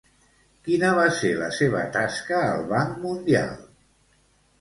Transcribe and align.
Quina 0.67 0.87
va 0.99 1.03
ser 1.17 1.29
la 1.41 1.49
seva 1.57 1.83
tasca 1.97 2.39
al 2.55 2.65
Banc 2.73 2.97
Mundial? 3.05 3.53